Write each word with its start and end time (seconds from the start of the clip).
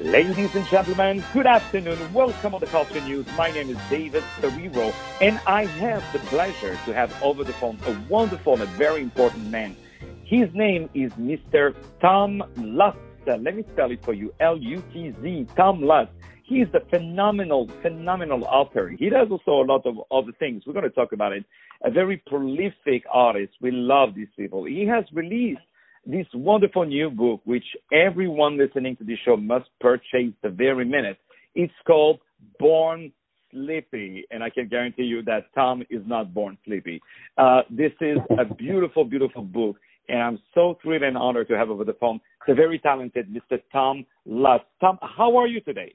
Ladies 0.00 0.54
and 0.54 0.64
gentlemen, 0.66 1.24
good 1.32 1.48
afternoon. 1.48 1.98
Welcome 2.12 2.54
on 2.54 2.60
the 2.60 2.68
Culture 2.68 3.00
News. 3.00 3.26
My 3.36 3.50
name 3.50 3.68
is 3.68 3.76
David 3.90 4.22
Serero, 4.40 4.94
and 5.20 5.40
I 5.44 5.64
have 5.64 6.04
the 6.12 6.20
pleasure 6.20 6.78
to 6.84 6.94
have 6.94 7.20
over 7.20 7.42
the 7.42 7.52
phone 7.54 7.80
a 7.84 7.98
wonderful 8.08 8.62
and 8.62 8.70
very 8.70 9.02
important 9.02 9.50
man. 9.50 9.74
His 10.22 10.54
name 10.54 10.88
is 10.94 11.10
Mr. 11.14 11.74
Tom 12.00 12.44
Lutz. 12.56 12.96
Uh, 13.26 13.38
let 13.38 13.56
me 13.56 13.64
spell 13.72 13.90
it 13.90 14.04
for 14.04 14.14
you. 14.14 14.32
L-U-T-Z, 14.38 15.46
Tom 15.56 15.82
Lutz. 15.82 16.12
He 16.44 16.60
is 16.60 16.68
a 16.74 16.80
phenomenal, 16.90 17.68
phenomenal 17.82 18.44
author. 18.44 18.94
He 18.96 19.10
does 19.10 19.26
also 19.32 19.62
a 19.62 19.66
lot 19.66 19.84
of 19.84 19.96
other 20.12 20.30
things. 20.38 20.62
We're 20.64 20.74
going 20.74 20.84
to 20.84 20.90
talk 20.90 21.10
about 21.10 21.32
it. 21.32 21.44
A 21.82 21.90
very 21.90 22.18
prolific 22.18 23.02
artist. 23.12 23.54
We 23.60 23.72
love 23.72 24.14
these 24.14 24.28
people. 24.36 24.64
He 24.64 24.86
has 24.86 25.04
released 25.12 25.60
this 26.08 26.26
wonderful 26.32 26.86
new 26.86 27.10
book, 27.10 27.42
which 27.44 27.64
everyone 27.92 28.56
listening 28.56 28.96
to 28.96 29.04
this 29.04 29.18
show 29.26 29.36
must 29.36 29.66
purchase 29.78 30.32
the 30.42 30.48
very 30.48 30.86
minute. 30.86 31.18
It's 31.54 31.72
called 31.86 32.20
Born 32.58 33.12
Sleepy, 33.52 34.24
and 34.30 34.42
I 34.42 34.48
can 34.48 34.68
guarantee 34.68 35.02
you 35.02 35.22
that 35.24 35.54
Tom 35.54 35.82
is 35.90 36.00
not 36.06 36.32
born 36.32 36.56
sleepy. 36.64 37.00
Uh, 37.36 37.60
this 37.70 37.92
is 38.00 38.16
a 38.38 38.54
beautiful, 38.54 39.04
beautiful 39.04 39.42
book, 39.42 39.76
and 40.08 40.18
I'm 40.22 40.38
so 40.54 40.78
thrilled 40.82 41.02
and 41.02 41.16
honored 41.16 41.48
to 41.48 41.58
have 41.58 41.68
over 41.68 41.84
the 41.84 41.94
phone 42.00 42.20
the 42.46 42.54
very 42.54 42.78
talented 42.78 43.26
Mr. 43.28 43.60
Tom 43.70 44.06
Lutz. 44.24 44.64
Tom, 44.80 44.98
how 45.02 45.36
are 45.36 45.46
you 45.46 45.60
today? 45.60 45.94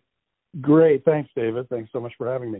Great, 0.62 1.04
thanks, 1.06 1.32
David. 1.36 1.68
Thanks 1.70 1.90
so 1.92 2.00
much 2.00 2.14
for 2.20 2.32
having 2.32 2.52
me 2.52 2.59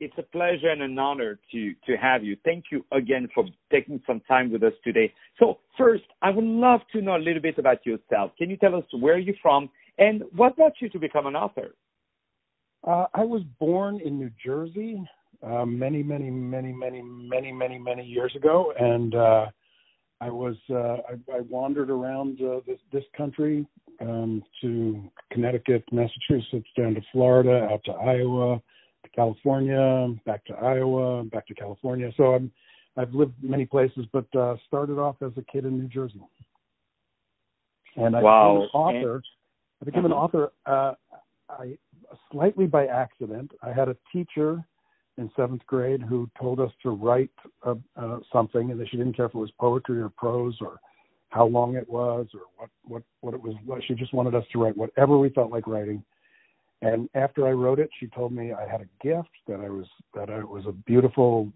it's 0.00 0.14
a 0.18 0.22
pleasure 0.22 0.68
and 0.68 0.82
an 0.82 0.98
honor 0.98 1.38
to 1.52 1.74
to 1.86 1.96
have 1.96 2.24
you. 2.24 2.36
Thank 2.44 2.66
you 2.70 2.84
again 2.92 3.28
for 3.34 3.44
taking 3.70 4.00
some 4.06 4.20
time 4.28 4.52
with 4.52 4.62
us 4.62 4.74
today. 4.84 5.12
So 5.38 5.58
first, 5.78 6.04
I 6.22 6.30
would 6.30 6.44
love 6.44 6.80
to 6.92 7.00
know 7.00 7.16
a 7.16 7.18
little 7.18 7.42
bit 7.42 7.58
about 7.58 7.84
yourself. 7.86 8.32
Can 8.38 8.50
you 8.50 8.56
tell 8.56 8.74
us 8.74 8.84
where 8.92 9.18
you're 9.18 9.34
from 9.42 9.70
and 9.98 10.22
what 10.34 10.56
brought 10.56 10.74
you 10.80 10.88
to 10.90 10.98
become 10.98 11.26
an 11.26 11.36
author? 11.36 11.74
Uh, 12.86 13.06
I 13.14 13.24
was 13.24 13.42
born 13.58 14.00
in 14.04 14.18
New 14.18 14.30
Jersey 14.44 15.02
uh, 15.42 15.64
many, 15.64 16.02
many, 16.02 16.30
many, 16.30 16.72
many, 16.72 17.02
many, 17.02 17.52
many, 17.52 17.78
many 17.78 18.04
years 18.04 18.34
ago, 18.36 18.72
and 18.78 19.14
uh, 19.14 19.46
I 20.20 20.30
was 20.30 20.56
uh, 20.70 20.98
I, 21.08 21.36
I 21.36 21.40
wandered 21.48 21.90
around 21.90 22.40
uh, 22.40 22.60
this 22.66 22.78
this 22.92 23.04
country 23.16 23.66
um, 24.00 24.42
to 24.62 25.10
Connecticut, 25.32 25.84
Massachusetts, 25.92 26.68
down 26.76 26.94
to 26.94 27.00
Florida, 27.12 27.68
out 27.70 27.82
to 27.84 27.92
Iowa 27.92 28.60
California, 29.16 30.14
back 30.26 30.44
to 30.44 30.54
Iowa, 30.54 31.24
back 31.24 31.46
to 31.48 31.54
California. 31.54 32.12
So 32.16 32.34
I'm 32.34 32.52
I've 32.98 33.12
lived 33.12 33.34
many 33.42 33.66
places, 33.66 34.06
but 34.12 34.26
uh, 34.34 34.56
started 34.66 34.98
off 34.98 35.16
as 35.22 35.32
a 35.36 35.42
kid 35.42 35.64
in 35.64 35.78
New 35.78 35.88
Jersey. 35.88 36.20
And 37.96 38.16
I 38.16 38.22
wow. 38.22 38.54
became 38.54 38.62
an 38.62 38.68
author. 38.72 39.22
I 39.82 39.84
became 39.84 40.04
an 40.06 40.12
author 40.12 40.52
uh, 40.64 40.92
I 41.48 41.76
slightly 42.30 42.66
by 42.66 42.86
accident. 42.86 43.52
I 43.62 43.72
had 43.72 43.88
a 43.88 43.96
teacher 44.12 44.62
in 45.18 45.30
seventh 45.34 45.64
grade 45.66 46.02
who 46.02 46.28
told 46.38 46.60
us 46.60 46.70
to 46.82 46.90
write 46.90 47.30
uh, 47.66 47.74
uh, 47.96 48.18
something, 48.32 48.70
and 48.70 48.80
that 48.80 48.88
she 48.90 48.96
didn't 48.96 49.14
care 49.14 49.26
if 49.26 49.34
it 49.34 49.38
was 49.38 49.50
poetry 49.58 50.00
or 50.00 50.10
prose 50.10 50.56
or 50.60 50.78
how 51.30 51.46
long 51.46 51.74
it 51.74 51.88
was 51.88 52.26
or 52.34 52.40
what 52.56 52.70
what 52.84 53.02
what 53.20 53.34
it 53.34 53.42
was. 53.42 53.82
She 53.86 53.94
just 53.94 54.12
wanted 54.12 54.34
us 54.34 54.44
to 54.52 54.62
write 54.62 54.76
whatever 54.76 55.18
we 55.18 55.30
felt 55.30 55.50
like 55.50 55.66
writing 55.66 56.04
and 56.82 57.08
after 57.14 57.46
I 57.46 57.52
wrote 57.52 57.78
it, 57.78 57.88
she 57.98 58.06
told 58.08 58.32
me 58.32 58.52
I 58.52 58.68
had 58.68 58.82
a 58.82 59.06
gift, 59.06 59.30
that 59.48 59.60
I 59.60 59.68
was 59.68 59.86
that 60.14 60.28
it 60.28 60.48
was 60.48 60.64
a 60.66 60.72
beautiful 60.72 61.50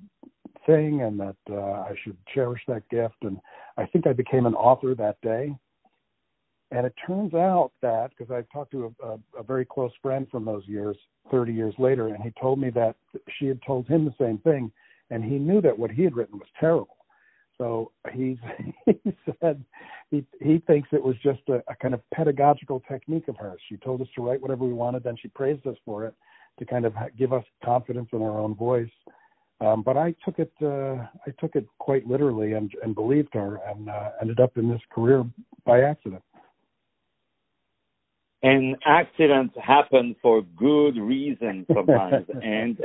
thing, 0.67 1.03
and 1.03 1.21
that 1.21 1.37
uh, 1.51 1.55
I 1.61 1.95
should 2.03 2.17
cherish 2.33 2.63
that 2.69 2.89
gift. 2.89 3.17
And 3.23 3.39
I 3.77 3.87
think 3.87 4.07
I 4.07 4.13
became 4.13 4.47
an 4.47 4.55
author 4.55 4.95
that 4.95 5.21
day. 5.21 5.55
And 6.73 6.87
it 6.87 6.95
turns 7.07 7.35
out 7.35 7.73
that 7.83 8.11
because 8.17 8.33
I 8.33 8.43
talked 8.53 8.71
to 8.73 8.95
a, 9.03 9.07
a, 9.07 9.19
a 9.41 9.43
very 9.43 9.65
close 9.65 9.91
friend 10.01 10.27
from 10.31 10.45
those 10.45 10.63
years, 10.67 10.97
30 11.31 11.53
years 11.53 11.75
later, 11.79 12.09
and 12.09 12.23
he 12.23 12.33
told 12.41 12.61
me 12.61 12.71
that 12.71 12.95
she 13.39 13.47
had 13.47 13.61
told 13.67 13.89
him 13.89 14.05
the 14.05 14.15
same 14.25 14.39
thing, 14.39 14.71
and 15.11 15.25
he 15.25 15.39
knew 15.39 15.61
that 15.61 15.77
what 15.77 15.91
he 15.91 16.05
had 16.05 16.15
written 16.15 16.39
was 16.39 16.49
terrible. 16.59 16.97
So 17.61 17.93
he's 18.15 18.39
he 18.87 19.13
said 19.41 19.63
he 20.11 20.25
he 20.41 20.59
thinks 20.67 20.89
it 20.93 21.05
was 21.05 21.15
just 21.23 21.43
a, 21.49 21.63
a 21.69 21.77
kind 21.81 21.93
of 21.93 22.01
pedagogical 22.11 22.83
technique 22.91 23.29
of 23.29 23.37
hers. 23.37 23.61
She 23.69 23.77
told 23.77 24.01
us 24.01 24.09
to 24.17 24.23
write 24.23 24.41
whatever 24.41 24.65
we 24.65 24.73
wanted, 24.73 25.05
then 25.05 25.17
she 25.21 25.29
praised 25.29 25.67
us 25.67 25.77
for 25.85 26.07
it 26.07 26.15
to 26.59 26.65
kind 26.65 26.87
of 26.87 26.95
give 27.19 27.35
us 27.35 27.45
confidence 27.63 28.09
in 28.13 28.23
our 28.23 28.39
own 28.39 28.55
voice. 28.55 28.91
Um, 29.61 29.83
but 29.83 29.99
I 29.99 30.15
took 30.25 30.39
it 30.39 30.53
uh, 30.63 31.05
I 31.27 31.33
took 31.39 31.55
it 31.55 31.67
quite 31.79 32.09
literally 32.09 32.55
and 32.55 32.73
and 32.83 32.95
believed 32.95 33.35
her 33.35 33.61
and 33.69 33.91
uh, 33.91 34.11
ended 34.23 34.41
up 34.41 34.57
in 34.57 34.71
this 34.71 34.81
career 34.91 35.23
by 35.67 35.83
accident 35.83 36.23
and 38.43 38.77
accidents 38.87 39.55
happen 39.63 40.17
for 40.23 40.43
good 40.57 40.97
reasons 40.97 41.67
sometimes. 41.73 42.27
And 42.43 42.79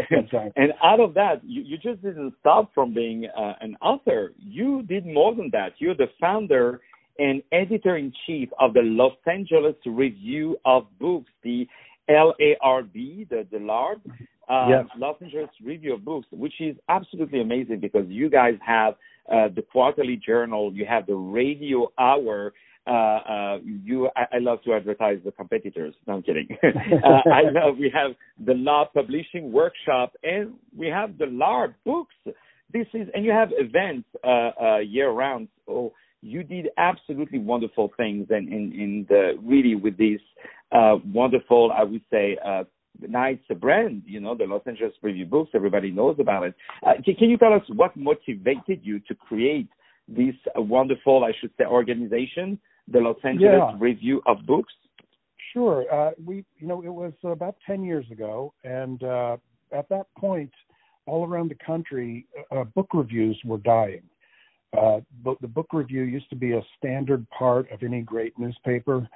and 0.56 0.74
out 0.84 1.00
of 1.00 1.14
that 1.14 1.42
you, 1.44 1.62
you 1.62 1.78
just 1.78 2.02
didn't 2.02 2.34
stop 2.40 2.72
from 2.74 2.94
being 2.94 3.28
uh, 3.38 3.54
an 3.62 3.78
author. 3.82 4.34
You 4.38 4.84
did 4.84 5.06
more 5.06 5.34
than 5.34 5.50
that. 5.54 5.74
You're 5.78 5.96
the 5.96 6.10
founder 6.20 6.82
and 7.18 7.42
editor 7.52 7.96
in 7.96 8.12
chief 8.26 8.50
of 8.60 8.74
the 8.74 8.82
los 8.82 9.14
angeles 9.26 9.76
review 9.86 10.58
of 10.66 10.86
books 11.00 11.32
the 11.44 11.66
larb 12.10 12.34
the 12.94 13.48
the 13.52 13.58
larb 13.58 14.02
uh, 14.50 14.68
yes. 14.70 14.86
los 14.98 15.16
angeles 15.22 15.50
review 15.64 15.94
of 15.94 16.04
books 16.04 16.28
which 16.32 16.60
is 16.60 16.76
absolutely 16.90 17.40
amazing 17.40 17.80
because 17.80 18.06
you 18.10 18.30
guys 18.30 18.56
have 18.66 18.96
uh, 19.32 19.48
the 19.56 19.64
quarterly 19.64 20.18
journal. 20.18 20.72
You 20.74 20.86
have 20.86 21.08
the 21.08 21.16
radio 21.16 21.92
hour 21.98 22.54
uh, 22.88 22.92
uh, 22.92 23.58
you, 23.64 24.10
I, 24.16 24.36
I, 24.36 24.38
love 24.40 24.62
to 24.64 24.74
advertise 24.74 25.18
the 25.26 25.32
competitors. 25.32 25.96
No, 26.08 26.16
I'm 26.16 26.22
kidding. 26.22 26.48
uh, 26.64 27.30
I 27.34 27.42
love, 27.50 27.78
we 27.80 27.92
have 27.94 28.12
the 28.46 28.54
LARB 28.54 28.94
Publishing 28.94 29.52
Workshop 29.52 30.14
and 30.24 30.54
we 30.78 30.88
have 30.88 31.18
the 31.18 31.26
LARB 31.26 31.74
books. 31.84 32.14
This 32.72 32.86
is, 32.94 33.08
and 33.16 33.26
you 33.26 33.32
have 33.32 33.50
events, 33.54 34.08
uh, 34.24 34.52
uh, 34.62 34.78
year 34.80 35.10
round. 35.10 35.48
So 35.66 35.94
you 36.22 36.44
did 36.44 36.70
absolutely 36.78 37.40
wonderful 37.40 37.92
things 37.98 38.28
and 38.30 38.50
in, 38.50 38.72
in 38.74 39.06
the, 39.10 39.34
really 39.44 39.74
with 39.74 39.98
this, 39.98 40.22
uh, 40.72 40.98
wonderful, 41.12 41.72
I 41.76 41.84
would 41.84 42.04
say, 42.12 42.38
nights 43.02 43.42
nice 43.50 43.60
brand, 43.60 44.04
you 44.06 44.20
know, 44.20 44.36
the 44.36 44.46
Los 44.46 44.62
Angeles 44.68 44.94
Review 45.02 45.26
Books. 45.26 45.52
Everybody 45.56 45.90
knows 45.90 46.18
about 46.20 46.44
it. 46.44 46.54
Can, 47.04 47.16
can 47.16 47.30
you 47.32 47.38
tell 47.38 47.54
us 47.54 47.64
what 47.70 47.98
motivated 47.98 48.82
you 48.84 49.00
to 49.08 49.16
create 49.16 49.70
this 50.08 50.36
wonderful, 50.56 51.24
I 51.24 51.32
should 51.42 51.52
say, 51.58 51.66
organization 51.66 52.60
the 52.88 53.00
Los 53.00 53.18
Angeles 53.24 53.52
yeah. 53.60 53.76
Review 53.80 54.22
of 54.26 54.46
Books? 54.46 54.74
Sure. 55.54 55.86
Uh, 55.92 56.12
we, 56.24 56.44
you 56.58 56.68
know, 56.68 56.82
it 56.82 56.90
was 56.90 57.14
about 57.24 57.56
10 57.66 57.84
years 57.84 58.06
ago, 58.12 58.54
and 58.64 59.02
uh, 59.04 59.38
at 59.72 59.88
that 59.90 60.08
point, 60.18 60.52
all 61.06 61.26
around 61.26 61.50
the 61.50 61.66
country, 61.66 62.28
uh, 62.52 62.64
book 62.64 62.90
reviews 62.94 63.40
were 63.46 63.60
dying. 63.60 64.02
Uh, 64.78 65.00
but 65.24 65.40
the 65.42 65.48
book 65.48 65.68
review 65.72 66.04
used 66.04 66.30
to 66.30 66.36
be 66.36 66.54
a 66.54 66.62
standard 66.78 67.26
part 67.30 67.72
of 67.72 67.84
any 67.84 68.02
great 68.02 68.38
newspaper, 68.38 69.08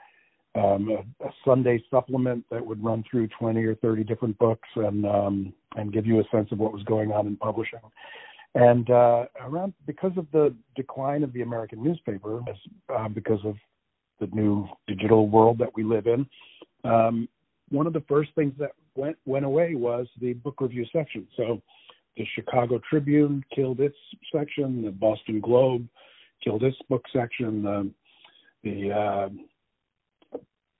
um, 0.55 0.89
a, 0.89 1.25
a, 1.25 1.29
Sunday 1.45 1.83
supplement 1.91 2.45
that 2.49 2.65
would 2.65 2.83
run 2.83 3.03
through 3.09 3.27
20 3.39 3.61
or 3.65 3.75
30 3.75 4.03
different 4.03 4.37
books 4.39 4.67
and 4.75 5.05
um, 5.05 5.53
and 5.75 5.93
give 5.93 6.05
you 6.05 6.19
a 6.19 6.23
sense 6.31 6.51
of 6.51 6.57
what 6.57 6.73
was 6.73 6.83
going 6.83 7.11
on 7.11 7.27
in 7.27 7.35
publishing. 7.37 7.79
And 8.59 8.89
uh, 8.89 9.25
around 9.39 9.73
because 9.87 10.11
of 10.17 10.27
the 10.33 10.53
decline 10.75 11.23
of 11.23 11.31
the 11.31 11.43
American 11.43 11.81
newspaper, 11.81 12.41
uh, 12.93 13.07
because 13.07 13.39
of 13.45 13.55
the 14.19 14.27
new 14.33 14.67
digital 14.85 15.29
world 15.29 15.57
that 15.59 15.69
we 15.75 15.83
live 15.83 16.07
in, 16.07 16.27
um, 16.83 17.29
one 17.69 17.87
of 17.87 17.93
the 17.93 18.03
first 18.09 18.31
things 18.35 18.53
that 18.59 18.71
went 18.95 19.15
went 19.25 19.45
away 19.45 19.75
was 19.75 20.07
the 20.19 20.33
book 20.33 20.59
review 20.59 20.85
section. 20.91 21.25
So 21.37 21.61
the 22.17 22.25
Chicago 22.35 22.81
Tribune 22.89 23.45
killed 23.55 23.79
its 23.79 23.95
section, 24.29 24.83
the 24.83 24.91
Boston 24.91 25.39
Globe 25.39 25.87
killed 26.43 26.63
its 26.63 26.77
book 26.89 27.03
section, 27.13 27.63
the, 27.63 27.91
the 28.63 28.91
uh, 28.91 29.29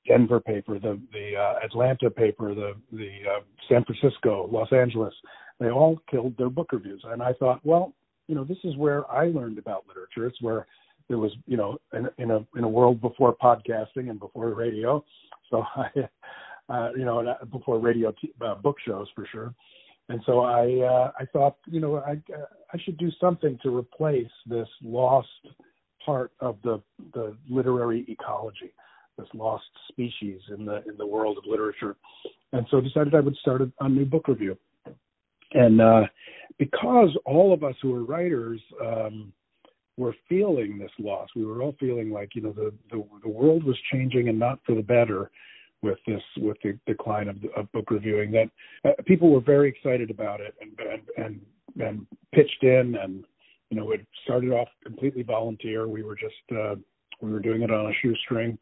Denver 0.06 0.42
paper, 0.42 0.80
the 0.80 1.00
the 1.14 1.38
uh, 1.38 1.64
Atlanta 1.64 2.10
paper, 2.10 2.54
the 2.54 2.74
the 2.92 3.20
uh, 3.26 3.40
San 3.70 3.86
Francisco, 3.86 4.50
Los 4.52 4.74
Angeles 4.74 5.14
they 5.60 5.70
all 5.70 6.00
killed 6.10 6.38
their 6.38 6.50
book 6.50 6.72
reviews. 6.72 7.04
And 7.06 7.22
I 7.22 7.34
thought, 7.34 7.60
well, 7.66 7.94
you 8.28 8.36
know, 8.36 8.44
this 8.44 8.58
is 8.64 8.76
where 8.78 9.10
I 9.12 9.28
learned 9.28 9.58
about 9.58 9.86
literature. 9.88 10.28
It's 10.28 10.42
where 10.42 10.68
there 11.08 11.18
was, 11.18 11.32
you 11.48 11.58
know, 11.58 11.78
in, 11.94 12.08
in 12.18 12.32
a 12.32 12.46
in 12.56 12.64
a 12.64 12.70
world 12.70 13.02
before 13.02 13.36
podcasting 13.36 14.10
and 14.10 14.20
before 14.20 14.54
radio. 14.54 15.04
So 15.50 15.64
I, 15.76 15.90
uh, 16.70 16.92
you 16.96 17.06
know, 17.06 17.36
before 17.52 17.80
radio 17.80 18.14
t- 18.22 18.34
uh, 18.42 18.56
book 18.56 18.78
shows 18.86 19.08
for 19.16 19.28
sure. 19.32 19.54
And 20.08 20.22
so 20.26 20.42
I 20.42 20.80
uh, 20.86 21.12
I 21.20 21.26
thought, 21.26 21.58
you 21.66 21.80
know, 21.80 21.98
I 21.98 22.22
uh, 22.34 22.46
I 22.74 22.78
should 22.84 22.98
do 22.98 23.10
something 23.20 23.58
to 23.64 23.76
replace 23.76 24.32
this 24.46 24.68
lost 24.84 25.28
part 26.06 26.32
of 26.40 26.58
the 26.64 26.82
the 27.14 27.36
literary 27.50 28.06
ecology, 28.08 28.74
this 29.18 29.28
lost 29.34 29.66
species 29.90 30.40
in 30.56 30.66
the 30.66 30.84
in 30.88 30.98
the 30.98 31.06
world 31.06 31.38
of 31.38 31.44
literature. 31.48 31.96
And 32.54 32.66
so 32.72 32.80
decided 32.82 33.14
I 33.14 33.20
would 33.20 33.36
start 33.38 33.62
a, 33.62 33.72
a 33.82 33.90
new 33.90 34.06
book 34.06 34.28
review 34.28 34.58
and 35.54 35.82
uh, 35.82 36.04
because 36.58 37.10
all 37.26 37.54
of 37.54 37.64
us 37.64 37.76
who 37.82 37.94
are 37.96 38.04
writers 38.04 38.62
um, 38.82 39.32
were 39.98 40.16
feeling 40.28 40.78
this 40.78 40.92
loss, 41.00 41.30
we 41.36 41.46
were 41.46 41.62
all 41.62 41.76
feeling 41.80 42.12
like 42.12 42.36
you 42.36 42.42
know 42.42 42.54
the, 42.54 42.74
the 42.92 43.04
the 43.24 43.30
world 43.30 43.64
was 43.64 43.78
changing 43.92 44.30
and 44.30 44.40
not 44.40 44.60
for 44.66 44.76
the 44.76 44.82
better. 44.84 45.32
with 45.82 46.00
this 46.06 46.22
with 46.38 46.58
the 46.64 46.78
decline 46.86 47.28
of, 47.28 47.38
of 47.56 47.72
book 47.72 47.90
reviewing 47.92 48.32
that 48.32 48.50
uh, 48.86 48.92
people 49.06 49.30
were 49.32 49.40
very 49.42 49.70
excited 49.70 50.10
about 50.10 50.42
it 50.42 50.54
and 50.62 50.72
and 50.80 51.02
and, 51.18 51.42
and 51.88 52.08
pitched 52.34 52.64
in 52.64 52.96
and 52.96 53.24
you 53.70 53.78
know 53.78 53.92
it 53.92 54.06
started 54.24 54.52
off 54.52 54.68
completely 54.84 55.24
volunteer 55.24 55.88
we 55.88 56.04
were 56.04 56.16
just 56.16 56.58
uh 56.58 56.76
we 57.22 57.32
were 57.32 57.40
doing 57.40 57.62
it 57.62 57.72
on 57.72 57.92
a 57.92 57.94
shoestring 58.02 58.58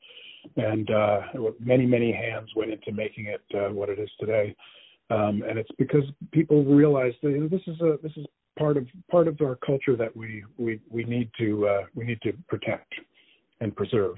and 0.57 0.91
uh 0.91 1.21
many 1.59 1.85
many 1.85 2.11
hands 2.11 2.49
went 2.55 2.71
into 2.71 2.91
making 2.91 3.25
it 3.25 3.41
uh, 3.55 3.73
what 3.73 3.89
it 3.89 3.99
is 3.99 4.09
today 4.19 4.55
um 5.09 5.43
and 5.47 5.57
it's 5.57 5.71
because 5.77 6.03
people 6.31 6.63
realize 6.63 7.13
that 7.21 7.29
you 7.29 7.39
know, 7.39 7.47
this 7.47 7.61
is 7.67 7.79
a 7.81 7.97
this 8.03 8.11
is 8.17 8.25
part 8.57 8.77
of 8.77 8.87
part 9.09 9.27
of 9.27 9.39
our 9.41 9.57
culture 9.65 9.95
that 9.95 10.15
we 10.15 10.43
we 10.57 10.79
we 10.89 11.03
need 11.03 11.29
to 11.37 11.67
uh 11.67 11.81
we 11.95 12.05
need 12.05 12.21
to 12.21 12.33
protect 12.47 12.93
and 13.61 13.75
preserve 13.75 14.15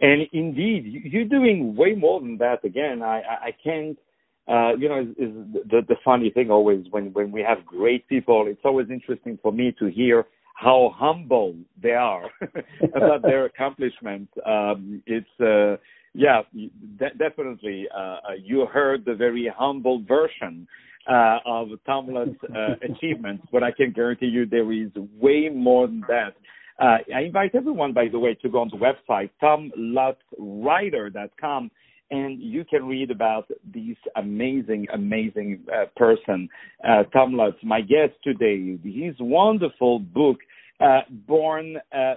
and 0.00 0.26
indeed, 0.32 1.02
you're 1.04 1.24
doing 1.24 1.76
way 1.76 1.94
more 1.94 2.20
than 2.20 2.36
that. 2.38 2.64
Again, 2.64 3.02
I, 3.02 3.22
I 3.46 3.54
can't. 3.62 3.98
Uh, 4.46 4.76
you 4.76 4.90
know, 4.90 5.00
is, 5.00 5.08
is 5.16 5.34
the 5.70 5.80
the 5.88 5.96
funny 6.04 6.28
thing 6.30 6.50
always 6.50 6.84
when 6.90 7.12
when 7.14 7.32
we 7.32 7.40
have 7.40 7.64
great 7.64 8.06
people, 8.08 8.44
it's 8.46 8.60
always 8.64 8.90
interesting 8.90 9.38
for 9.42 9.52
me 9.52 9.74
to 9.78 9.86
hear 9.86 10.26
how 10.56 10.94
humble 10.94 11.56
they 11.82 11.92
are 11.92 12.28
about 12.94 13.22
their 13.22 13.46
accomplishments. 13.46 14.30
Um, 14.44 15.02
it's 15.06 15.26
uh, 15.40 15.76
yeah, 16.14 16.42
de- 16.52 17.14
definitely. 17.18 17.86
Uh, 17.94 17.98
uh, 17.98 18.18
you 18.40 18.66
heard 18.66 19.04
the 19.04 19.14
very 19.14 19.52
humble 19.54 20.02
version 20.06 20.66
uh, 21.10 21.38
of 21.44 21.68
Tom 21.84 22.08
Lutz's 22.08 22.36
uh, 22.54 22.76
achievements, 22.92 23.44
but 23.52 23.62
I 23.62 23.72
can 23.72 23.92
guarantee 23.92 24.26
you 24.26 24.46
there 24.46 24.72
is 24.72 24.90
way 25.18 25.50
more 25.52 25.86
than 25.86 26.02
that. 26.08 26.34
Uh, 26.78 26.98
I 27.14 27.20
invite 27.22 27.54
everyone, 27.54 27.92
by 27.92 28.08
the 28.10 28.18
way, 28.18 28.34
to 28.34 28.48
go 28.48 28.60
on 28.60 28.70
the 28.70 28.76
website, 28.76 29.30
tomlutzwriter.com, 29.42 31.70
and 32.10 32.38
you 32.40 32.64
can 32.64 32.86
read 32.86 33.10
about 33.10 33.48
this 33.72 33.96
amazing, 34.16 34.86
amazing 34.92 35.64
uh, 35.72 35.86
person, 35.96 36.50
uh, 36.86 37.04
Tom 37.12 37.32
Lutz, 37.34 37.56
my 37.62 37.80
guest 37.80 38.12
today. 38.22 38.76
His 38.82 39.14
wonderful 39.20 40.00
book, 40.00 40.36
uh, 40.80 41.00
Born 41.26 41.78
uh, 41.96 42.14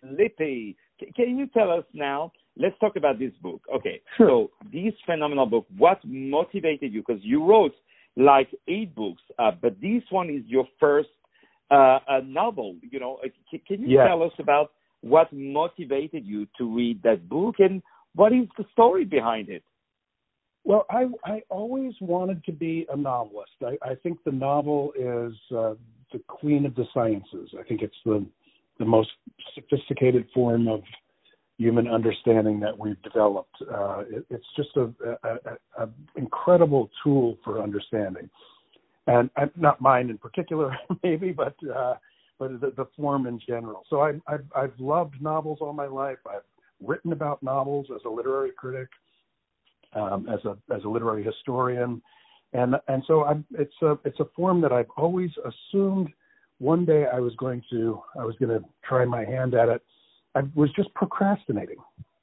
Slippy. 0.00 0.76
C- 1.00 1.12
can 1.14 1.38
you 1.38 1.46
tell 1.48 1.70
us 1.70 1.84
now? 1.92 2.32
Let's 2.56 2.78
talk 2.80 2.96
about 2.96 3.18
this 3.18 3.32
book. 3.42 3.62
Okay, 3.74 4.02
sure. 4.16 4.28
so 4.28 4.50
this 4.72 4.92
phenomenal 5.06 5.46
book, 5.46 5.66
what 5.76 6.00
motivated 6.04 6.92
you? 6.92 7.02
Because 7.06 7.22
you 7.24 7.44
wrote 7.44 7.74
like 8.16 8.48
eight 8.68 8.94
books, 8.94 9.22
uh, 9.38 9.52
but 9.60 9.80
this 9.80 10.02
one 10.10 10.28
is 10.28 10.42
your 10.46 10.66
first 10.78 11.08
uh, 11.70 11.98
a 12.08 12.22
novel. 12.22 12.76
You 12.82 13.00
know, 13.00 13.18
can, 13.50 13.60
can 13.66 13.82
you 13.82 13.96
yes. 13.96 14.06
tell 14.06 14.22
us 14.22 14.32
about 14.38 14.72
what 15.00 15.32
motivated 15.32 16.24
you 16.26 16.46
to 16.58 16.74
read 16.74 17.02
that 17.02 17.28
book 17.28 17.56
and 17.58 17.82
what 18.14 18.32
is 18.32 18.46
the 18.58 18.64
story 18.72 19.04
behind 19.04 19.48
it? 19.48 19.64
Well, 20.64 20.86
I 20.90 21.06
I 21.24 21.42
always 21.48 21.94
wanted 22.00 22.44
to 22.44 22.52
be 22.52 22.86
a 22.92 22.96
novelist. 22.96 23.52
I, 23.62 23.78
I 23.82 23.94
think 23.96 24.22
the 24.24 24.30
novel 24.30 24.92
is 24.96 25.34
uh, 25.50 25.74
the 26.12 26.20
queen 26.28 26.66
of 26.66 26.74
the 26.74 26.84
sciences. 26.94 27.50
I 27.58 27.62
think 27.64 27.82
it's 27.82 27.96
the 28.04 28.24
the 28.78 28.84
most 28.84 29.10
sophisticated 29.54 30.26
form 30.34 30.68
of 30.68 30.82
human 31.58 31.86
understanding 31.86 32.58
that 32.60 32.76
we've 32.76 33.00
developed. 33.02 33.54
Uh, 33.62 34.02
it, 34.10 34.26
it's 34.30 34.46
just 34.56 34.70
a, 34.76 34.90
a, 35.22 35.84
a, 35.84 35.88
incredible 36.16 36.90
tool 37.02 37.38
for 37.44 37.62
understanding 37.62 38.28
and, 39.06 39.30
and 39.36 39.50
not 39.56 39.80
mine 39.80 40.10
in 40.10 40.18
particular, 40.18 40.76
maybe, 41.02 41.32
but 41.32 41.54
uh, 41.74 41.94
but 42.38 42.60
the, 42.60 42.72
the 42.76 42.86
form 42.96 43.26
in 43.26 43.40
general. 43.46 43.84
So 43.90 44.00
I, 44.00 44.12
I've 44.26 44.44
I've 44.56 44.78
loved 44.78 45.20
novels 45.20 45.58
all 45.60 45.72
my 45.72 45.86
life. 45.86 46.18
I've 46.28 46.42
written 46.80 47.12
about 47.12 47.42
novels 47.42 47.86
as 47.94 48.00
a 48.04 48.08
literary 48.08 48.52
critic, 48.56 48.88
um, 49.94 50.28
as 50.28 50.44
a 50.44 50.56
as 50.74 50.84
a 50.84 50.88
literary 50.88 51.24
historian, 51.24 52.02
and 52.52 52.76
and 52.88 53.02
so 53.06 53.24
I'm, 53.24 53.44
it's 53.58 53.74
a 53.82 53.98
it's 54.04 54.20
a 54.20 54.26
form 54.36 54.60
that 54.62 54.72
I've 54.72 54.90
always 54.96 55.30
assumed 55.44 56.08
one 56.58 56.84
day 56.84 57.06
I 57.12 57.18
was 57.18 57.34
going 57.36 57.62
to 57.70 58.00
I 58.18 58.24
was 58.24 58.36
going 58.36 58.50
to 58.50 58.64
try 58.84 59.04
my 59.04 59.24
hand 59.24 59.54
at 59.54 59.68
it. 59.68 59.82
I 60.34 60.42
was 60.54 60.70
just 60.74 60.92
procrastinating 60.94 61.76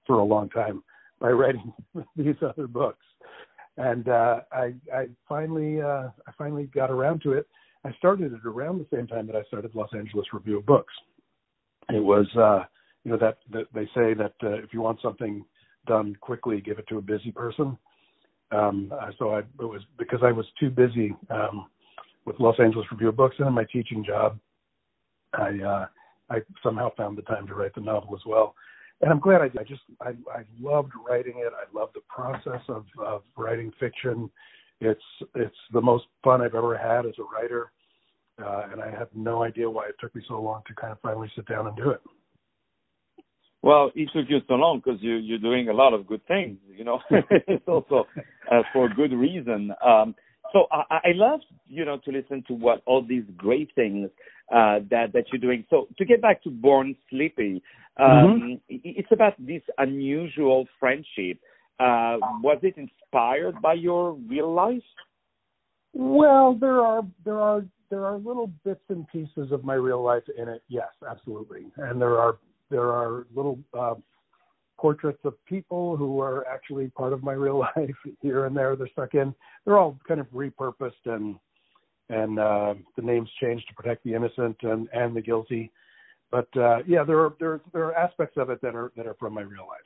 for 0.05 0.19
a 0.19 0.23
long 0.23 0.49
time 0.49 0.83
by 1.19 1.29
writing 1.29 1.73
these 2.15 2.35
other 2.41 2.67
books 2.67 3.05
and 3.79 4.09
uh, 4.09 4.41
I, 4.51 4.73
I 4.93 5.07
finally 5.27 5.81
uh, 5.81 6.09
I 6.27 6.31
finally 6.37 6.65
got 6.65 6.91
around 6.91 7.21
to 7.23 7.33
it. 7.33 7.47
I 7.85 7.93
started 7.93 8.33
it 8.33 8.45
around 8.45 8.79
the 8.79 8.95
same 8.95 9.07
time 9.07 9.25
that 9.27 9.37
I 9.37 9.43
started 9.43 9.73
Los 9.73 9.89
Angeles 9.95 10.27
Review 10.33 10.57
of 10.57 10.65
Books. 10.65 10.93
It 11.89 12.03
was 12.03 12.27
uh, 12.37 12.65
you 13.03 13.11
know 13.11 13.17
that, 13.17 13.37
that 13.51 13.67
they 13.73 13.85
say 13.95 14.13
that 14.13 14.33
uh, 14.43 14.61
if 14.61 14.73
you 14.73 14.81
want 14.81 14.99
something 15.01 15.45
done 15.87 16.15
quickly, 16.19 16.59
give 16.59 16.77
it 16.77 16.87
to 16.89 16.97
a 16.97 17.01
busy 17.01 17.31
person. 17.31 17.77
Um, 18.51 18.91
uh, 18.99 19.11
so 19.17 19.33
I 19.33 19.39
it 19.39 19.45
was 19.59 19.81
because 19.97 20.19
I 20.23 20.33
was 20.33 20.45
too 20.59 20.69
busy 20.69 21.15
um, 21.29 21.67
with 22.25 22.37
Los 22.39 22.59
Angeles 22.59 22.85
Review 22.91 23.09
of 23.09 23.15
Books 23.15 23.37
and 23.39 23.47
in 23.47 23.53
my 23.53 23.65
teaching 23.71 24.03
job. 24.05 24.37
I 25.33 25.57
uh, 25.65 25.85
I 26.29 26.41
somehow 26.63 26.89
found 26.95 27.17
the 27.17 27.23
time 27.23 27.47
to 27.47 27.53
write 27.53 27.75
the 27.75 27.81
novel 27.81 28.15
as 28.15 28.25
well 28.25 28.55
and 29.01 29.11
I'm 29.11 29.19
glad 29.19 29.41
I 29.41 29.47
did. 29.47 29.59
I 29.59 29.63
just 29.63 29.81
I 30.01 30.09
I 30.31 30.43
loved 30.59 30.91
writing 31.07 31.35
it. 31.37 31.53
I 31.53 31.77
love 31.77 31.89
the 31.93 32.01
process 32.07 32.61
of 32.67 32.85
of 33.03 33.23
writing 33.37 33.71
fiction. 33.79 34.29
It's 34.81 35.01
it's 35.35 35.55
the 35.71 35.81
most 35.81 36.05
fun 36.23 36.41
I've 36.41 36.55
ever 36.55 36.77
had 36.77 37.05
as 37.05 37.13
a 37.19 37.23
writer, 37.23 37.71
uh, 38.43 38.67
and 38.71 38.81
I 38.81 38.89
have 38.91 39.09
no 39.15 39.43
idea 39.43 39.69
why 39.69 39.87
it 39.87 39.95
took 39.99 40.13
me 40.15 40.23
so 40.27 40.41
long 40.41 40.61
to 40.67 40.73
kind 40.75 40.91
of 40.91 40.99
finally 41.01 41.31
sit 41.35 41.47
down 41.47 41.67
and 41.67 41.75
do 41.77 41.91
it. 41.91 42.01
Well, 43.61 43.91
it 43.93 44.09
took 44.13 44.29
you 44.29 44.39
so 44.47 44.55
long 44.55 44.81
because 44.83 45.01
you 45.01 45.15
you're 45.15 45.39
doing 45.39 45.69
a 45.69 45.73
lot 45.73 45.93
of 45.93 46.05
good 46.05 46.25
things. 46.27 46.57
You 46.69 46.83
know, 46.83 46.99
it's 47.09 47.67
also 47.67 48.05
uh, 48.51 48.63
for 48.73 48.89
good 48.89 49.13
reason. 49.13 49.71
Um, 49.85 50.15
so 50.53 50.65
I, 50.71 50.83
I 50.89 51.11
love 51.15 51.41
you 51.67 51.85
know 51.85 51.97
to 52.05 52.11
listen 52.11 52.43
to 52.47 52.53
what 52.53 52.81
all 52.85 53.03
these 53.03 53.23
great 53.37 53.71
things 53.75 54.09
uh, 54.51 54.79
that 54.89 55.13
that 55.13 55.25
you're 55.31 55.39
doing. 55.39 55.65
So 55.69 55.87
to 55.97 56.05
get 56.05 56.21
back 56.21 56.43
to 56.43 56.49
Born 56.49 56.95
Slippy, 57.09 57.61
um, 57.97 58.59
mm-hmm. 58.69 58.75
it's 58.83 59.11
about 59.11 59.33
this 59.39 59.61
unusual 59.77 60.67
friendship. 60.79 61.39
Uh, 61.79 62.17
was 62.41 62.59
it 62.61 62.75
inspired 62.77 63.61
by 63.61 63.73
your 63.73 64.13
real 64.13 64.53
life? 64.53 64.83
Well, 65.93 66.55
there 66.59 66.81
are 66.81 67.03
there 67.25 67.39
are 67.39 67.63
there 67.89 68.05
are 68.05 68.17
little 68.17 68.51
bits 68.63 68.83
and 68.89 69.07
pieces 69.07 69.51
of 69.51 69.63
my 69.63 69.73
real 69.73 70.03
life 70.03 70.23
in 70.37 70.47
it. 70.47 70.61
Yes, 70.67 70.89
absolutely, 71.09 71.65
and 71.77 72.01
there 72.01 72.19
are 72.19 72.37
there 72.69 72.89
are 72.91 73.25
little 73.35 73.59
uh, 73.77 73.95
portraits 74.79 75.19
of 75.25 75.33
people 75.45 75.97
who 75.97 76.21
are 76.21 76.47
actually 76.47 76.87
part 76.89 77.11
of 77.11 77.21
my 77.21 77.33
real 77.33 77.59
life 77.77 77.95
here 78.21 78.45
and 78.45 78.55
there. 78.55 78.75
They're 78.75 78.89
stuck 78.93 79.13
in. 79.13 79.35
They're 79.65 79.77
all 79.77 79.97
kind 80.07 80.19
of 80.19 80.27
repurposed 80.27 81.05
and 81.05 81.35
and 82.11 82.39
uh, 82.39 82.73
the 82.95 83.03
names 83.03 83.29
changed 83.39 83.67
to 83.67 83.75
protect 83.75 84.03
the 84.03 84.15
innocent 84.15 84.57
and 84.63 84.87
and 84.93 85.15
the 85.15 85.21
guilty. 85.21 85.71
But 86.31 86.47
uh, 86.57 86.79
yeah, 86.87 87.03
there 87.03 87.19
are 87.19 87.33
there 87.39 87.61
there 87.73 87.83
are 87.83 87.95
aspects 87.95 88.37
of 88.37 88.49
it 88.49 88.61
that 88.61 88.75
are 88.75 88.91
that 88.95 89.05
are 89.05 89.15
from 89.15 89.33
my 89.33 89.41
real 89.41 89.67
life, 89.67 89.79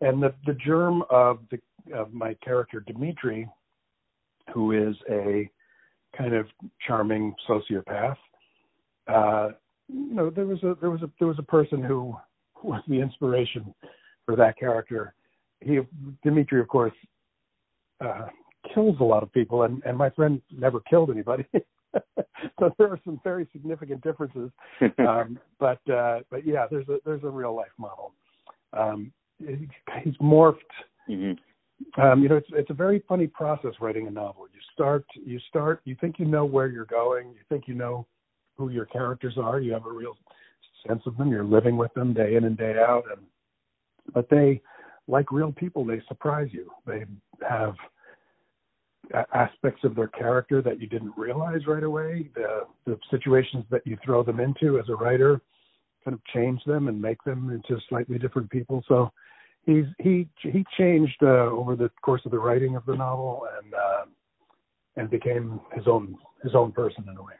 and 0.00 0.22
the 0.22 0.34
the 0.46 0.54
germ 0.54 1.02
of 1.08 1.38
the 1.50 1.58
of 1.96 2.12
my 2.12 2.34
character 2.44 2.80
Dimitri, 2.80 3.48
who 4.52 4.72
is 4.72 4.96
a 5.10 5.48
kind 6.16 6.34
of 6.34 6.46
charming 6.86 7.34
sociopath. 7.48 8.16
Uh, 9.06 9.50
you 9.88 10.14
know, 10.14 10.30
there 10.30 10.46
was 10.46 10.62
a 10.62 10.76
there 10.80 10.90
was 10.90 11.02
a 11.02 11.10
there 11.18 11.28
was 11.28 11.38
a 11.38 11.44
person 11.44 11.82
who 11.82 12.14
was 12.62 12.82
the 12.88 13.00
inspiration 13.00 13.74
for 14.26 14.36
that 14.36 14.58
character. 14.58 15.14
He 15.60 15.78
Dimitri, 16.22 16.60
of 16.60 16.68
course, 16.68 16.92
uh, 18.00 18.26
kills 18.74 18.96
a 19.00 19.04
lot 19.04 19.22
of 19.22 19.32
people, 19.32 19.62
and 19.62 19.82
and 19.84 19.96
my 19.96 20.10
friend 20.10 20.40
never 20.50 20.80
killed 20.80 21.10
anybody. 21.10 21.44
so 22.58 22.74
there 22.78 22.88
are 22.88 23.00
some 23.04 23.20
very 23.22 23.48
significant 23.52 24.02
differences. 24.02 24.50
um, 24.98 25.38
but 25.58 25.80
uh, 25.90 26.20
but 26.30 26.46
yeah, 26.46 26.66
there's 26.70 26.88
a 26.88 26.98
there's 27.04 27.24
a 27.24 27.28
real 27.28 27.54
life 27.54 27.72
model. 27.78 28.12
Um, 28.72 29.12
he's 29.38 30.16
morphed. 30.20 30.56
Mm-hmm. 31.08 32.00
Um, 32.00 32.22
you 32.22 32.28
know, 32.28 32.36
it's 32.36 32.48
it's 32.52 32.70
a 32.70 32.74
very 32.74 33.02
funny 33.08 33.26
process 33.26 33.72
writing 33.80 34.06
a 34.06 34.10
novel. 34.10 34.46
You 34.52 34.60
start 34.72 35.04
you 35.14 35.38
start 35.48 35.80
you 35.84 35.96
think 36.00 36.18
you 36.18 36.24
know 36.24 36.44
where 36.44 36.68
you're 36.68 36.84
going. 36.84 37.28
You 37.28 37.40
think 37.48 37.64
you 37.66 37.74
know 37.74 38.06
who 38.56 38.70
your 38.70 38.86
characters 38.86 39.34
are. 39.36 39.60
You 39.60 39.72
have 39.72 39.86
a 39.86 39.92
real 39.92 40.16
sense 40.86 41.02
of 41.06 41.16
them. 41.16 41.30
You're 41.30 41.44
living 41.44 41.76
with 41.76 41.92
them 41.94 42.12
day 42.12 42.36
in 42.36 42.44
and 42.44 42.56
day 42.56 42.76
out, 42.78 43.04
and 43.10 43.26
but 44.14 44.28
they, 44.30 44.60
like 45.08 45.32
real 45.32 45.52
people, 45.52 45.84
they 45.84 46.00
surprise 46.08 46.48
you. 46.52 46.70
They 46.86 47.04
have 47.48 47.74
aspects 49.34 49.84
of 49.84 49.94
their 49.94 50.08
character 50.08 50.62
that 50.62 50.80
you 50.80 50.86
didn't 50.86 51.12
realize 51.16 51.66
right 51.66 51.82
away. 51.82 52.30
The 52.34 52.66
the 52.86 52.98
situations 53.10 53.64
that 53.70 53.86
you 53.86 53.98
throw 54.04 54.22
them 54.22 54.40
into 54.40 54.78
as 54.78 54.88
a 54.88 54.94
writer 54.94 55.40
kind 56.04 56.14
of 56.14 56.20
change 56.34 56.62
them 56.64 56.88
and 56.88 57.00
make 57.00 57.22
them 57.24 57.50
into 57.50 57.80
slightly 57.88 58.18
different 58.18 58.50
people. 58.50 58.82
So 58.88 59.10
he's 59.66 59.84
he 59.98 60.28
he 60.40 60.64
changed 60.78 61.18
uh, 61.22 61.50
over 61.50 61.76
the 61.76 61.90
course 62.02 62.22
of 62.24 62.30
the 62.30 62.38
writing 62.38 62.76
of 62.76 62.84
the 62.86 62.96
novel 62.96 63.46
and 63.58 63.74
uh, 63.74 64.04
and 64.96 65.10
became 65.10 65.60
his 65.74 65.86
own 65.86 66.16
his 66.42 66.54
own 66.54 66.72
person 66.72 67.04
in 67.08 67.16
a 67.16 67.22
way. 67.22 67.34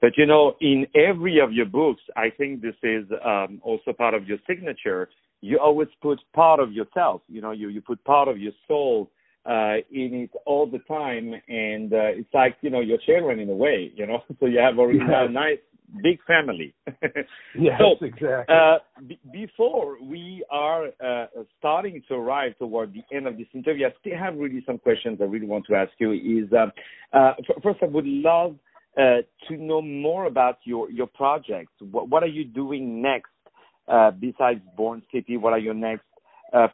But 0.00 0.12
you 0.16 0.26
know, 0.26 0.54
in 0.60 0.86
every 0.94 1.40
of 1.40 1.52
your 1.52 1.66
books, 1.66 2.02
I 2.16 2.30
think 2.30 2.62
this 2.62 2.76
is 2.82 3.04
um, 3.24 3.60
also 3.62 3.92
part 3.92 4.14
of 4.14 4.26
your 4.28 4.38
signature. 4.46 5.08
You 5.40 5.58
always 5.58 5.88
put 6.02 6.18
part 6.34 6.60
of 6.60 6.72
yourself. 6.72 7.22
You 7.28 7.40
know, 7.40 7.50
you 7.50 7.68
you 7.68 7.80
put 7.80 8.02
part 8.04 8.28
of 8.28 8.38
your 8.38 8.52
soul 8.66 9.10
uh, 9.44 9.76
in 9.90 10.14
it 10.14 10.30
all 10.46 10.66
the 10.66 10.80
time, 10.80 11.32
and 11.48 11.92
uh, 11.92 12.18
it's 12.18 12.32
like 12.32 12.56
you 12.60 12.70
know 12.70 12.80
your 12.80 12.98
children 12.98 13.40
in 13.40 13.48
a 13.48 13.54
way. 13.54 13.90
You 13.94 14.06
know, 14.06 14.20
so 14.40 14.46
you 14.46 14.58
have 14.58 14.78
already 14.78 15.00
a 15.00 15.28
nice 15.28 15.58
big 16.02 16.18
family. 16.26 16.74
yes, 17.58 17.80
so, 17.80 18.04
exactly. 18.04 18.54
Uh, 18.54 18.78
b- 19.06 19.20
before 19.32 19.96
we 20.02 20.44
are 20.50 20.88
uh, 21.04 21.26
starting 21.58 22.02
to 22.08 22.14
arrive 22.14 22.56
toward 22.58 22.92
the 22.92 23.02
end 23.16 23.26
of 23.26 23.38
this 23.38 23.46
interview, 23.54 23.86
I 23.86 23.90
still 24.00 24.18
have 24.18 24.36
really 24.36 24.62
some 24.66 24.78
questions 24.78 25.18
I 25.20 25.24
really 25.24 25.46
want 25.46 25.64
to 25.70 25.74
ask 25.74 25.92
you. 25.98 26.12
Is 26.12 26.52
uh, 26.52 26.66
uh 27.16 27.32
first, 27.62 27.78
I 27.82 27.86
would 27.86 28.06
love 28.06 28.56
to 28.98 29.56
know 29.56 29.80
more 29.80 30.26
about 30.26 30.58
your 30.64 30.90
your 30.90 31.06
projects. 31.06 31.72
What, 31.80 32.08
what 32.08 32.22
are 32.22 32.28
you 32.28 32.44
doing 32.44 33.00
next 33.00 33.30
uh, 33.86 34.10
besides 34.10 34.60
Born 34.76 35.02
City? 35.12 35.36
What 35.36 35.52
are 35.52 35.58
your 35.58 35.74
next 35.74 36.04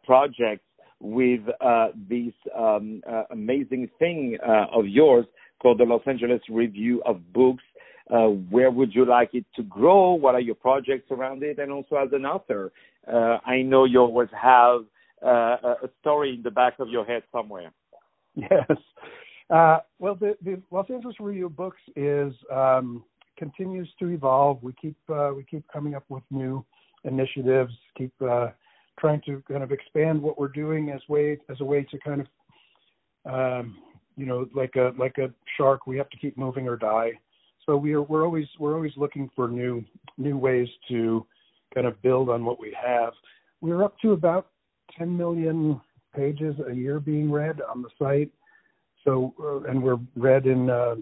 projects 0.05 0.65
with 1.01 1.41
this 2.09 2.33
um, 2.57 3.03
amazing 3.31 3.91
thing 3.99 4.39
of 4.45 4.87
yours 4.87 5.27
called 5.61 5.79
the 5.79 5.85
Los 5.85 6.03
Angeles 6.07 6.41
Review 6.49 7.03
of 7.05 7.33
Books? 7.33 7.63
Uh, 8.11 8.27
where 8.51 8.71
would 8.71 8.95
you 8.95 9.07
like 9.07 9.31
it 9.33 9.47
to 9.57 9.63
grow? 9.63 10.13
What 10.13 10.35
are 10.35 10.41
your 10.41 10.55
projects 10.55 11.11
around 11.11 11.43
it? 11.43 11.59
And 11.59 11.73
also 11.73 11.97
as 11.97 12.11
an 12.13 12.27
author, 12.27 12.71
uh, 13.11 13.39
I 13.47 13.63
know 13.63 13.85
you 13.85 14.01
always 14.01 14.29
have 14.41 14.83
uh, 15.25 15.57
a 15.83 15.89
story 16.01 16.35
in 16.35 16.43
the 16.43 16.51
back 16.51 16.75
of 16.81 16.89
your 16.89 17.05
head 17.05 17.23
somewhere. 17.33 17.73
Yes. 18.37 18.67
Uh, 19.51 19.79
well, 19.99 20.15
the, 20.15 20.37
the, 20.43 20.61
Los 20.71 20.89
Angeles 20.91 21.17
Review 21.21 21.47
of 21.47 21.57
Books 21.57 21.81
is 21.97 22.33
um, 22.53 23.05
continues 23.37 23.89
to 23.99 24.09
evolve. 24.09 24.63
We 24.63 24.73
keep 24.81 24.97
uh, 25.09 25.33
we 25.37 25.45
keep 25.45 25.65
coming 25.73 25.95
up 25.95 26.05
with 26.09 26.23
new 26.31 26.65
initiatives. 27.05 27.73
Keep 27.97 28.13
uh, 28.23 28.49
trying 28.99 29.21
to 29.27 29.43
kind 29.49 29.63
of 29.63 29.71
expand 29.71 30.21
what 30.23 30.39
we're 30.39 30.49
doing 30.49 30.91
as 30.91 31.01
way 31.09 31.39
as 31.51 31.61
a 31.61 31.65
way 31.65 31.83
to 31.85 31.99
kind 31.99 32.27
of 33.27 33.61
um, 33.61 33.77
you 34.17 34.25
know 34.25 34.49
like 34.55 34.77
a 34.77 34.93
like 34.99 35.19
a 35.19 35.31
shark. 35.57 35.87
We 35.87 35.99
have 35.99 36.11
to 36.11 36.17
keep 36.17 36.39
moving 36.39 36.67
or 36.67 36.77
die 36.77 37.13
so 37.67 37.77
we 37.77 37.95
are 37.95 38.03
we're 38.03 38.25
always 38.25 38.47
we're 38.59 38.75
always 38.75 38.93
looking 38.97 39.31
for 39.35 39.49
new 39.49 39.85
new 40.19 40.37
ways 40.37 40.69
to 40.89 41.27
kind 41.75 41.87
of 41.87 42.01
build 42.03 42.29
on 42.29 42.45
what 42.45 42.61
we 42.61 42.77
have. 42.81 43.13
We're 43.61 43.83
up 43.83 43.99
to 44.01 44.13
about 44.13 44.49
10 44.97 45.17
million 45.17 45.81
pages 46.15 46.55
a 46.69 46.73
year 46.73 47.01
being 47.01 47.31
read 47.31 47.61
on 47.63 47.83
the 47.83 47.89
site. 47.99 48.31
So 49.05 49.35
uh, 49.41 49.71
and 49.71 49.83
we're 49.83 49.99
read 50.17 50.47
in 50.47 50.71
uh, 50.71 50.97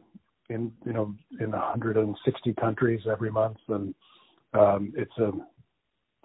in 0.51 0.73
you 0.85 0.93
know 0.93 1.15
in 1.41 1.51
160 1.51 2.55
countries 2.55 3.01
every 3.11 3.31
month, 3.31 3.59
and 3.69 3.95
um, 4.55 4.93
it's 4.97 5.17
a 5.19 5.33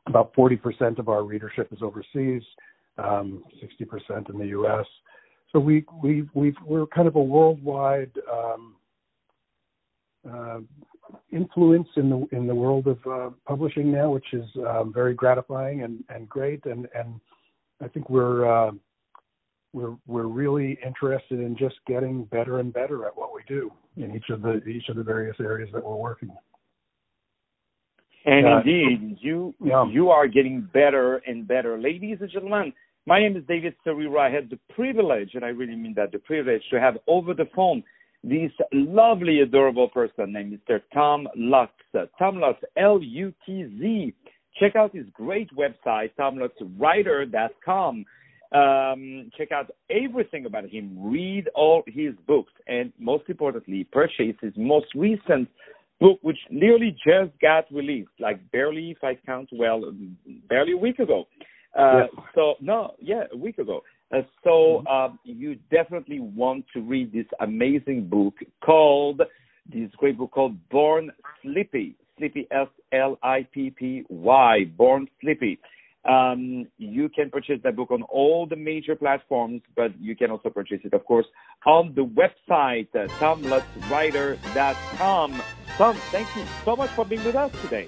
about 0.07 0.33
40% 0.33 0.99
of 0.99 1.09
our 1.09 1.23
readership 1.23 1.67
is 1.73 1.79
overseas, 1.81 2.41
um, 2.97 3.43
60% 3.61 4.29
in 4.29 4.39
the 4.39 4.47
U.S. 4.47 4.85
So 5.51 5.59
we 5.59 5.85
we 6.01 6.27
we 6.33 6.53
we're 6.65 6.87
kind 6.87 7.07
of 7.07 7.15
a 7.15 7.23
worldwide 7.23 8.11
um, 8.31 8.75
uh, 10.29 10.59
influence 11.31 11.87
in 11.95 12.09
the 12.09 12.27
in 12.35 12.47
the 12.47 12.55
world 12.55 12.87
of 12.87 12.99
uh, 13.09 13.29
publishing 13.45 13.91
now, 13.91 14.11
which 14.11 14.33
is 14.33 14.45
um, 14.67 14.91
very 14.93 15.13
gratifying 15.13 15.83
and, 15.83 16.03
and 16.09 16.27
great. 16.27 16.65
And, 16.65 16.87
and 16.93 17.19
I 17.81 17.87
think 17.87 18.09
we're 18.09 18.45
uh, 18.45 18.71
we're 19.77 19.95
we're 20.07 20.27
really 20.27 20.79
interested 20.85 21.39
in 21.39 21.55
just 21.57 21.75
getting 21.85 22.25
better 22.25 22.59
and 22.59 22.73
better 22.73 23.05
at 23.05 23.15
what 23.15 23.29
we 23.33 23.41
do 23.47 23.71
in 23.95 24.15
each 24.15 24.29
of 24.29 24.41
the 24.41 24.63
each 24.65 24.89
of 24.89 24.95
the 24.95 25.03
various 25.03 25.35
areas 25.39 25.69
that 25.73 25.83
we're 25.83 25.95
working. 25.95 26.29
And 28.25 28.45
uh, 28.45 28.57
indeed, 28.59 29.17
you 29.21 29.53
yeah. 29.63 29.85
you 29.89 30.09
are 30.09 30.27
getting 30.27 30.67
better 30.73 31.17
and 31.27 31.47
better, 31.47 31.77
ladies 31.77 32.17
and 32.21 32.29
gentlemen. 32.29 32.73
My 33.05 33.19
name 33.19 33.37
is 33.37 33.43
David 33.47 33.73
Serero. 33.85 34.19
I 34.19 34.29
had 34.29 34.49
the 34.49 34.59
privilege, 34.75 35.31
and 35.35 35.45
I 35.45 35.49
really 35.49 35.77
mean 35.77 35.93
that, 35.95 36.11
the 36.11 36.19
privilege 36.19 36.61
to 36.71 36.79
have 36.79 36.97
over 37.07 37.33
the 37.33 37.45
phone 37.55 37.81
this 38.23 38.51
lovely, 38.73 39.39
adorable 39.39 39.87
person 39.87 40.33
named 40.33 40.59
Mr. 40.59 40.81
Tom 40.93 41.27
Lutz. 41.37 41.71
Tom 42.19 42.41
Lutz, 42.41 42.59
L-U-T-Z. 42.75 44.13
Check 44.59 44.75
out 44.75 44.93
his 44.93 45.05
great 45.13 45.49
website, 45.55 46.09
tomlutzwriter.com. 46.19 48.05
Um, 48.51 49.29
check 49.37 49.51
out 49.51 49.71
everything 49.89 50.45
about 50.45 50.69
him. 50.69 50.95
Read 50.97 51.49
all 51.53 51.83
his 51.87 52.13
books, 52.25 52.53
and 52.67 52.93
most 52.97 53.25
importantly, 53.27 53.83
purchase 53.91 54.35
his 54.41 54.53
most 54.55 54.87
recent 54.95 55.49
book, 55.99 56.19
which 56.21 56.37
nearly 56.49 56.95
just 57.05 57.31
got 57.41 57.65
released, 57.71 58.11
like 58.19 58.39
barely, 58.51 58.91
if 58.91 59.03
I 59.03 59.15
count 59.25 59.49
well, 59.51 59.93
barely 60.47 60.73
a 60.73 60.77
week 60.77 60.99
ago. 60.99 61.27
Uh. 61.77 62.07
So 62.35 62.55
no, 62.61 62.95
yeah, 62.99 63.23
a 63.33 63.37
week 63.37 63.57
ago. 63.57 63.83
Uh, 64.11 64.21
so 64.43 64.49
mm-hmm. 64.49 64.87
um, 64.87 65.19
you 65.23 65.57
definitely 65.69 66.19
want 66.19 66.65
to 66.73 66.81
read 66.81 67.11
this 67.11 67.25
amazing 67.41 68.07
book 68.07 68.35
called 68.63 69.21
this 69.71 69.89
great 69.97 70.17
book 70.17 70.31
called 70.31 70.55
Born 70.69 71.11
Slippy. 71.41 71.95
Slippy 72.17 72.47
S 72.51 72.67
L 72.93 73.19
I 73.21 73.45
P 73.51 73.69
P 73.69 74.03
Y. 74.09 74.65
Born 74.77 75.07
Slippy. 75.21 75.59
Um, 76.05 76.67
you 76.77 77.09
can 77.09 77.29
purchase 77.29 77.59
that 77.63 77.75
book 77.75 77.91
on 77.91 78.03
all 78.03 78.47
the 78.47 78.55
major 78.55 78.95
platforms, 78.95 79.61
but 79.75 79.99
you 79.99 80.15
can 80.15 80.31
also 80.31 80.49
purchase 80.49 80.79
it, 80.83 80.93
of 80.93 81.03
course, 81.05 81.25
on 81.65 81.93
the 81.95 82.05
website, 82.05 82.87
uh, 82.95 83.07
tomlutzwriter.com. 83.19 85.41
Tom, 85.77 85.95
thank 85.95 86.27
you 86.35 86.43
so 86.63 86.75
much 86.75 86.91
for 86.91 87.03
being 87.03 87.23
with 87.25 87.35
us 87.35 87.51
today. 87.61 87.87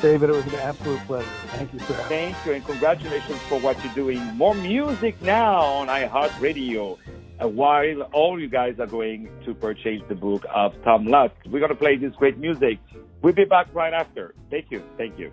David, 0.00 0.30
it 0.30 0.32
was 0.32 0.46
an 0.46 0.54
absolute 0.54 1.00
pleasure. 1.00 1.28
Thank 1.48 1.74
you, 1.74 1.78
sir. 1.80 1.94
Thank 2.08 2.36
you, 2.46 2.52
and 2.52 2.64
congratulations 2.64 3.38
for 3.48 3.60
what 3.60 3.82
you're 3.84 3.94
doing. 3.94 4.22
More 4.36 4.54
music 4.54 5.20
now 5.20 5.60
on 5.60 5.88
iHeartRadio, 5.88 6.96
uh, 7.42 7.48
while 7.48 8.02
all 8.12 8.40
you 8.40 8.48
guys 8.48 8.78
are 8.78 8.86
going 8.86 9.28
to 9.44 9.54
purchase 9.54 10.00
the 10.08 10.14
book 10.14 10.46
of 10.54 10.72
Tom 10.84 11.06
Lutz. 11.06 11.34
We're 11.46 11.60
going 11.60 11.70
to 11.70 11.76
play 11.76 11.96
this 11.96 12.14
great 12.14 12.38
music. 12.38 12.78
We'll 13.22 13.34
be 13.34 13.44
back 13.44 13.66
right 13.74 13.92
after. 13.92 14.34
Thank 14.50 14.70
you. 14.70 14.82
Thank 14.96 15.18
you. 15.18 15.32